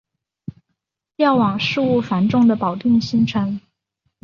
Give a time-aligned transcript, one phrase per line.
[1.15, 3.61] 调往事务繁重的保定新城。